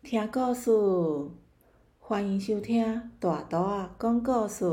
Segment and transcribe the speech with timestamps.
[0.00, 0.70] 听故事，
[1.98, 4.64] 欢迎收听大图仔讲故事。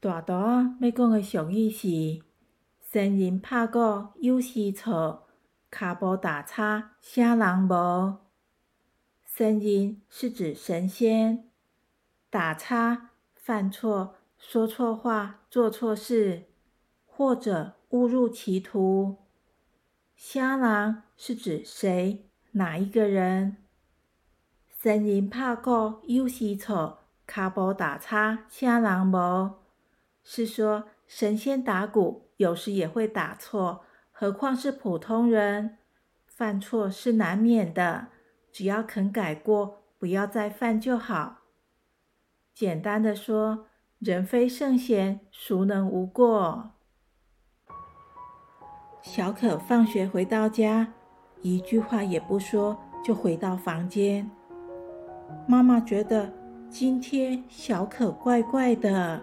[0.00, 2.22] 大图仔要讲的俗语是：
[2.82, 3.78] 仙人拍鼓
[4.16, 5.28] 有时错，
[5.70, 8.18] 骹步打叉啥人无？
[9.24, 11.48] 仙人是指神仙，
[12.28, 16.48] 打叉犯错、说错话、做错事，
[17.06, 19.16] 或者误入歧途。
[20.14, 22.29] 虾人是指谁？
[22.52, 23.56] 哪一个人？
[24.82, 29.52] 神人拍鼓有时错，骹步打叉啥人无？
[30.22, 35.78] 是说神仙打鼓有时也会打错，何况是普通人？
[36.26, 38.08] 犯错是难免的，
[38.50, 41.40] 只要肯改过，不要再犯就好。
[42.54, 43.66] 简单的说，
[43.98, 46.70] 人非圣贤，孰能无过？
[49.02, 50.94] 小可放学回到家，
[51.42, 54.30] 一句话也不说，就回到房间。
[55.46, 56.30] 妈妈觉得
[56.68, 59.20] 今天小可怪怪的，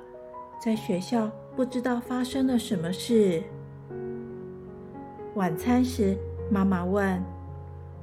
[0.59, 3.43] 在学校不知道发生了什么事。
[5.35, 6.17] 晚餐时，
[6.51, 7.23] 妈妈问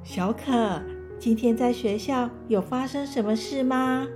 [0.05, 0.81] 小可
[1.19, 4.07] ：“今天在学校有发生什么事吗？”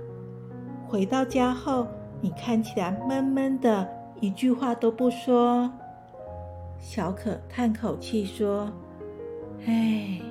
[0.87, 1.85] 回到家后，
[2.21, 3.87] 你看起来闷闷的，
[4.21, 5.69] 一句话都不说。
[6.79, 8.71] 小可叹口气说
[9.65, 10.21] ：“唉，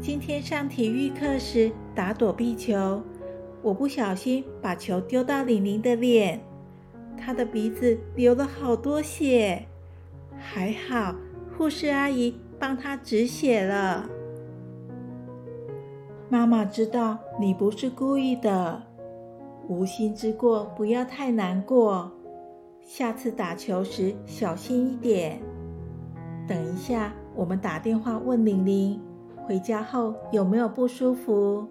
[0.00, 3.02] 今天上体育课时打躲避球，
[3.62, 6.40] 我不小心把球丢到李玲的脸，
[7.16, 9.66] 她的鼻子流了好多血，
[10.38, 11.16] 还好
[11.56, 14.08] 护士阿姨帮她止血了。
[16.28, 18.80] 妈妈知道你不是故意的，
[19.68, 22.12] 无心之过不要太难过。”
[22.86, 25.40] 下次打球时小心一点。
[26.46, 29.00] 等一下，我们打电话问玲玲，
[29.46, 31.64] 回家后有没有不舒服。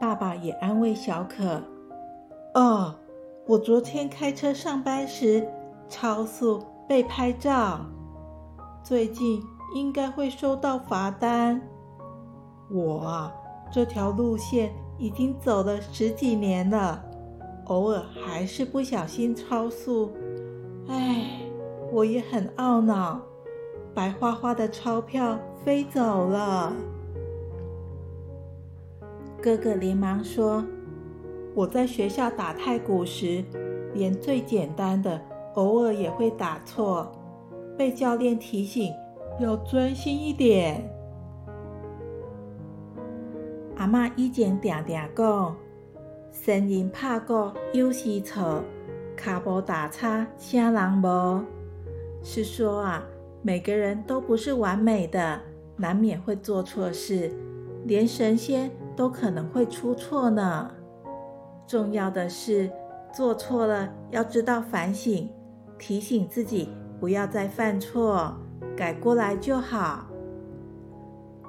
[0.00, 1.60] 爸爸也安慰小可
[2.56, 2.94] ：“哦，
[3.46, 5.46] 我昨天开车上班时
[5.86, 7.80] 超速被拍照，
[8.82, 9.42] 最近
[9.74, 11.60] 应该会收到罚单。
[12.70, 13.34] 我啊，
[13.70, 17.04] 这条路线已经走了十几年了。”
[17.68, 20.10] 偶尔还是不小心超速，
[20.88, 21.42] 唉，
[21.92, 23.20] 我也很懊恼。
[23.98, 26.72] 白花花的钞票飞走了。
[29.42, 30.64] 哥哥连忙说
[31.52, 33.44] ：“我在学校打太鼓时，
[33.94, 35.20] 连最简单的
[35.54, 37.10] 偶尔也会打错，
[37.76, 38.94] 被教练提醒
[39.40, 40.88] 要专心一点。”
[43.78, 45.56] 阿妈以前常常讲。
[46.30, 48.62] 仙人拍鼓有时错，
[49.16, 51.42] 骹步打叉啥人无？
[52.22, 53.02] 是说啊，
[53.42, 55.40] 每个人都不是完美的，
[55.76, 57.32] 难免会做错事，
[57.84, 60.70] 连神仙都可能会出错呢。
[61.66, 62.70] 重要的是，
[63.12, 65.28] 做错了要知道反省，
[65.78, 66.68] 提醒自己
[66.98, 68.34] 不要再犯错，
[68.76, 70.06] 改过来就好。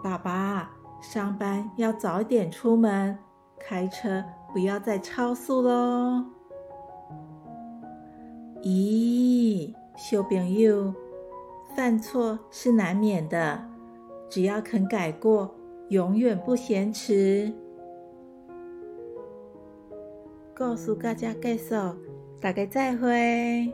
[0.03, 0.71] 爸爸，
[1.01, 3.17] 上班要早一点出门，
[3.59, 4.23] 开车。
[4.51, 6.25] 不要再超速喽！
[8.63, 10.91] 咦，小朋友，
[11.79, 13.57] 犯错是难免的，
[14.29, 15.49] 只要肯改过，
[15.87, 17.49] 永远不嫌迟。
[20.53, 21.95] 告诉大家，介绍，
[22.41, 23.71] 大家再会。